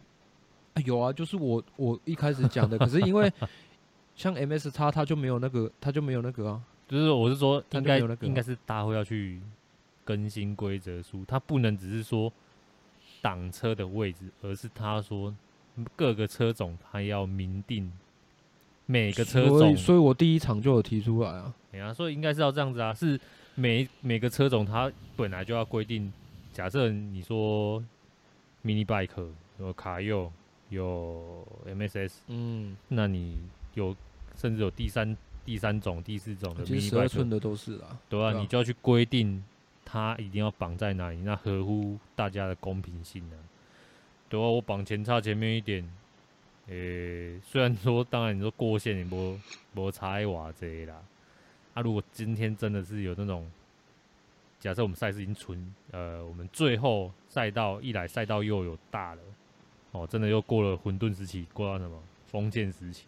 [0.75, 3.29] 啊，有啊，就是我我一开始讲的，可是因为
[4.15, 6.61] 像 M S 叉它就没有那个，它就没有那个啊。
[6.87, 9.41] 就是我是说，应该应该是大会要去
[10.03, 12.31] 更新规则书，它不能只是说
[13.21, 15.33] 挡车的位置，而是他说。
[15.97, 17.91] 各个车种它要明定
[18.85, 21.53] 每个车种，所以，所以我第一场就有提出来啊。
[21.69, 23.19] 对啊，所以应该是要这样子啊，是
[23.55, 26.13] 每每个车种它本来就要规定。
[26.53, 27.83] 假设你说
[28.63, 29.27] mini bike
[29.59, 30.31] 有卡柚
[30.69, 33.37] 有 MSS，嗯，那你
[33.73, 33.95] 有
[34.35, 39.43] 甚至有第三第三种第四种的 mini bike，十二寸的都是啦，对啊，你就要去规定
[39.83, 43.43] 它一定要绑在哪里，那合乎大家的公平性呢、啊？
[44.27, 45.83] 对啊，我绑前叉前面一点，
[46.67, 49.37] 诶、欸，虽然说，当然你说过线，你不
[49.73, 50.95] 不差偌济啦。
[51.75, 53.49] 啊，如果今天真的是有那种，
[54.59, 59.21] 假设我们赛事已经存，呃，我们最后赛道一来赛道又有大了，
[59.95, 63.05] 哦，真的又过了混沌时期，过到什么封建时期，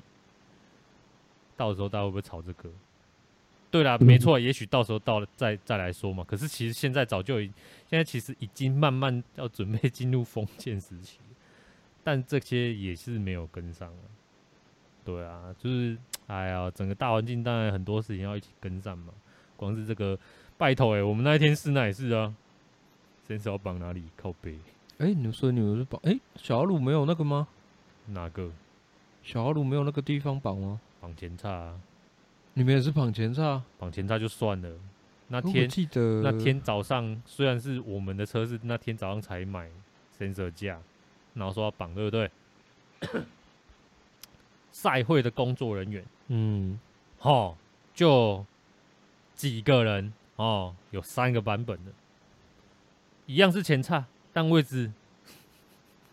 [1.57, 2.69] 到时候大家会不会炒这个？
[3.69, 6.23] 对啦，没错，也许到时候到了再再来说嘛。
[6.23, 7.51] 可是其实现在早就已，
[7.89, 11.19] 现在其实已经慢慢要准备进入封建时期，
[12.01, 14.07] 但这些也是没有跟上啊。
[15.03, 19.13] 对啊，就是哎呀，整个大环境当然很多事情要一起跟上嘛。
[19.57, 20.17] 光是这个
[20.57, 22.33] 拜托哎，我们那一天室那也是啊，
[23.27, 24.03] 伸手绑哪里？
[24.15, 24.57] 靠背。
[24.99, 25.99] 哎、欸，你们说你们是绑？
[26.03, 27.47] 哎、欸，小阿鲁没有那个吗？
[28.07, 28.51] 哪个？
[29.23, 30.79] 小阿鲁没有那个地方绑吗？
[30.99, 31.79] 绑前叉啊。
[32.53, 33.61] 你们也是绑前叉？
[33.77, 34.69] 绑前叉就算了。
[35.27, 39.69] 那天记得那天早上，虽然是我们的车是那天早上才买
[40.17, 40.79] sensor 架，
[41.33, 42.31] 然后说要绑，对不对？
[44.71, 46.79] 赛会的工作人员，嗯，
[47.21, 47.55] 哦，
[47.93, 48.45] 就
[49.35, 51.91] 几个人哦，有三个版本的，
[53.25, 54.05] 一样是前叉，
[54.37, 54.91] 但位置，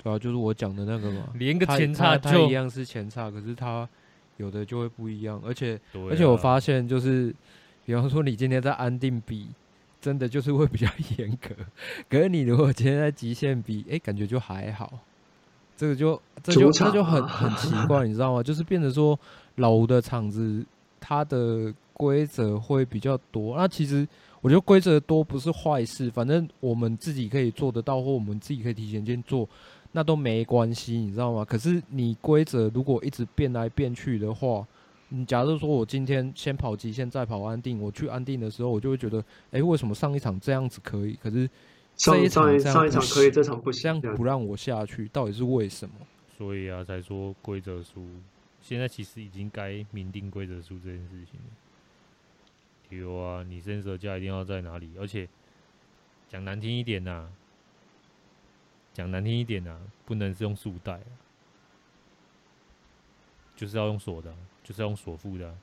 [0.02, 3.86] 对啊，就是我讲的那个嘛， 连个前叉就一样是前叉，可是它
[4.38, 7.34] 有的就会不一样，而且、啊、而且我发现就是。
[7.86, 9.46] 比方说，你今天在安定比，
[10.00, 11.50] 真的就是会比较 严格。
[12.08, 14.90] 可是你如果今天在极限比，哎、欸，感觉就还好。
[15.76, 18.42] 这个就这就这就很很奇怪，你知道吗？
[18.42, 19.20] 就是变成说，
[19.56, 20.64] 老吴的场子，
[20.98, 23.56] 它的规则会比较多。
[23.56, 24.06] 那其实
[24.40, 29.48] 我觉得规则多不是坏事，反正我们自己可以做得到，或我们自己可以提前先做，
[29.92, 31.44] 那都没关系，你知道吗？
[31.44, 34.66] 可是你规则如果一直变来变去的话，
[35.08, 39.18] 你假如说我今天先跑极限，再跑安定，我去安定的时候，我就会觉得，
[39.50, 41.48] 哎、欸，为什么上一场这样子可以，可是
[41.96, 45.94] 这一场上一场可以，这场不行，这样不让我下去，到底是为什么？
[46.36, 48.04] 所以啊，才说规则书，
[48.60, 51.63] 现在其实已经该明定规则书这件事情了。
[52.98, 54.92] 有啊，你 sensor 架一定要在哪里？
[54.98, 55.28] 而且
[56.28, 57.32] 讲难听一点呐、啊，
[58.92, 61.06] 讲难听一点呐、啊，不能是用束带、啊，
[63.56, 64.34] 就是要用锁的。
[64.66, 65.54] 就是要用锁付的、啊。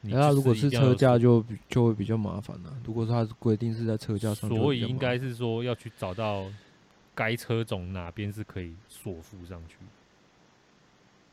[0.00, 2.76] 那、啊、如果是车架就就会比较麻烦了、啊。
[2.84, 6.50] 如果说它是规定是在车架上，所以应该是说要去找到
[7.14, 9.76] 该车种哪边是可以锁付上去。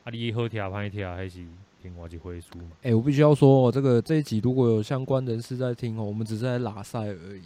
[0.03, 1.43] 啊，你好听歹听还是
[1.81, 2.71] 听我就会书嘛？
[2.81, 7.41] 哎、欸，我必须要说，这个这一集如果有相关人士在听哦，我们只是在拉赛而已。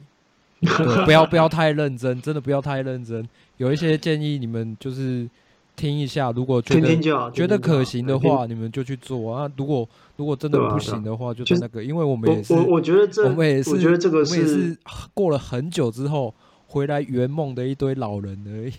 [1.06, 3.28] 不要不要太认真，真的不要太认真。
[3.58, 5.30] 有一些建议，你们就是。
[5.74, 9.50] 听一下，如果觉得觉得可行的话，你们就去做啊。
[9.56, 14.78] 如果如果真的不行的话，就是那个，因为我们也是，我我觉得这，我们也是，我觉得这个是，我也是
[15.14, 16.32] 过了很久之后
[16.68, 18.74] 回来圆梦的一堆老人而已，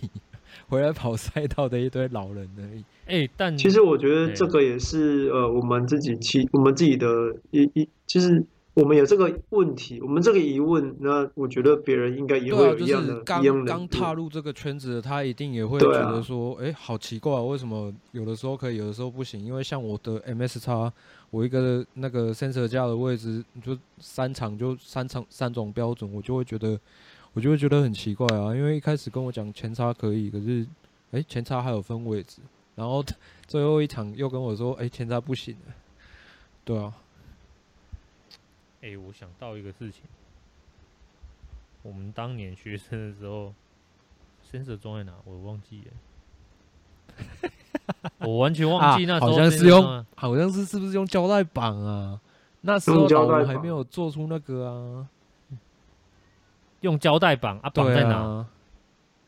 [0.69, 2.83] 回来跑赛道的一堆老人而已。
[3.05, 7.07] 哎，但其实我觉得这个也是呃，我们自己其我们自己的
[7.51, 8.45] 一一，就是。
[8.75, 13.21] 我们有这个问题，我们这个疑问，那我觉得别人应该也会有一样的。
[13.21, 19.39] 刚刚踏入这个圈子的他一定也会觉得说，哎、啊欸，好奇怪，为什么有的时候可以，有的时候不行？
[19.45, 20.91] 因为像我的 MS 叉
[21.29, 26.79] 我一个那个 sensor 架的位置，就三场就三场三种标准，我就会觉得，
[27.33, 28.55] 我就会觉得很奇怪啊。
[28.55, 30.63] 因为一开始跟我讲前插可以，可是，
[31.11, 32.41] 哎、欸，前插还有分位置，
[32.75, 33.03] 然后
[33.47, 35.73] 最后一场又跟我说，哎、欸，前插不行了，
[36.63, 36.93] 对啊。
[38.81, 40.01] 哎、欸，我想到一个事情，
[41.81, 43.53] 我们当年学生的时候
[44.51, 45.13] ，sensor 装在哪？
[45.23, 47.51] 我忘记了，
[48.19, 52.19] 我完全忘记那时候、啊、好像是用，好像是是不是用胶带绑啊？
[52.65, 55.07] 那时候我们还没有做出那个啊，
[56.83, 58.47] 用胶带绑啊，绑在哪、啊？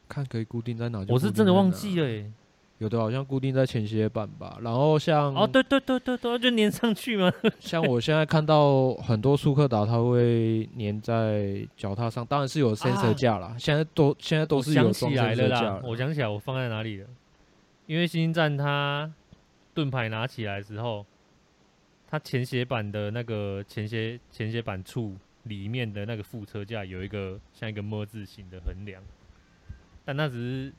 [0.08, 1.04] 看可以固定在哪？
[1.10, 2.32] 我是真的忘记了、欸。
[2.80, 7.32] 有的好像固定在前斜板吧，然后像哦，对对对对对，就粘上去嘛。
[7.58, 13.56] 像我现在看到很多速克达，它会粘在脚踏上，当然是有 sensor 架啦。
[13.58, 15.82] 现在都现在都是有装 sensor 架了。
[15.86, 17.08] 我想起来，我放在哪里了？
[17.88, 19.10] 因为星战它
[19.74, 21.06] 盾牌拿起来之后，
[22.10, 25.16] 它前斜板的那个前斜前斜板处
[25.46, 29.02] 里面的那个副车架有一个像一个么字形的横梁，
[30.04, 30.74] 但那只是。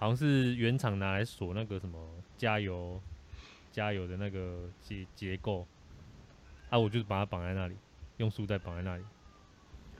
[0.00, 1.98] 好像是原厂拿来锁那个什么
[2.38, 2.98] 加油
[3.70, 5.66] 加油的那个结结构，
[6.70, 7.74] 啊，我就把它绑在那里，
[8.16, 9.04] 用束带绑在那里，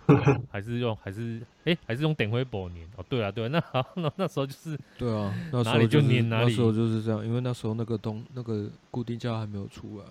[0.50, 2.78] 还是用还是哎、欸、还是用点灰布粘。
[2.96, 10.06] 哦，对啊对啊，那好那那时候就是对啊，那时候就粘哪里，那时候就是这样，因为那时候那个东那个固定架还没有出来，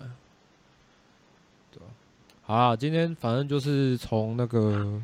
[2.50, 5.00] 好啊，今天反正就是从那个。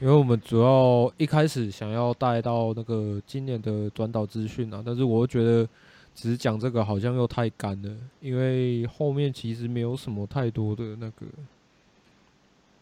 [0.00, 5.68] 因为我们主要一开始想要带到那个今年的转导资讯啊，但是我觉得
[6.14, 11.26] 只是讲这个好像又太干了，因为后面其实没有什么太多的那个，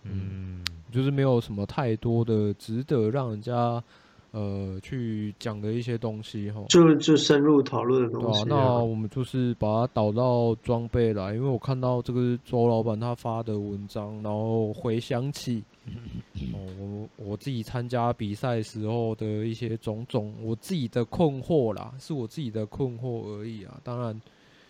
[0.03, 3.83] 嗯，就是没有什么太多的值得让人家。
[4.31, 8.47] 呃，去讲的一些东西哈，就就深入讨论的东西、啊。
[8.47, 15.65] 那我们就是把它导到装备来，因为我看到这个周老板他发的文章，然后回想起
[16.53, 23.81] 哦，我我自己参加比赛时候的一些种种，我自己的困惑啦，是我自己的困惑而已啊。
[23.83, 24.21] 当然，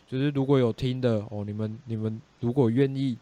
[0.06, 3.18] 就是如果有听的哦，你们你们如果愿意。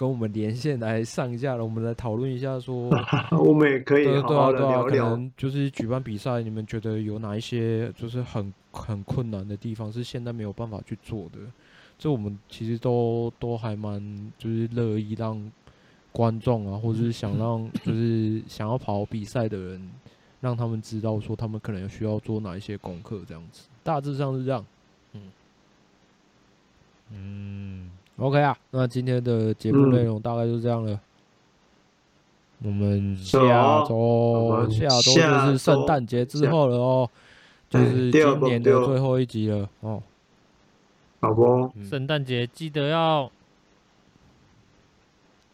[0.00, 2.88] 跟我们连线来上一下了，我们来讨论一下说，
[3.38, 4.88] 我们也可以对好好的对啊聊聊。
[4.88, 11.38] 对啊，可能就是举办比赛，你们觉得有哪一些就是很很困难的地方是现在没有办法去做的？
[11.98, 14.00] 这我们其实都都还蛮
[14.38, 15.38] 就是乐意让
[16.12, 19.90] 观众啊，或者是想让 就是想要跑比赛的人，
[20.40, 24.64] 让他们知道说他们可能需要做哪一些功课，这样子，大致上是这样。
[25.12, 25.20] 嗯
[27.12, 27.90] 嗯，
[28.20, 31.00] OK 啊，那今天的节目内容大概就这样了。
[32.62, 33.38] 我们下
[33.88, 37.10] 周下周就是圣诞节之后了哦，
[37.70, 40.02] 就是今年的最后一集了哦。
[41.20, 41.72] 好不？
[41.88, 43.30] 圣诞节记得要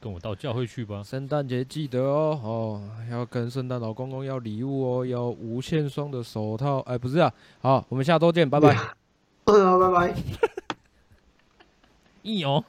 [0.01, 1.01] 跟我到教会去吧。
[1.05, 6.81] 圣诞节记得哦，哦，要跟圣诞老公公要礼物哦，要无限双的手套。
[6.81, 8.77] 哎，不是啊，好，我们下周见，拜拜。
[9.47, 10.15] 嗯，好，拜拜。
[12.27, 12.65] 一哦。